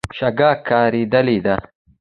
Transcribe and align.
شګه 0.17 0.51
کارېدلې 0.67 1.37
ده. 1.45 1.55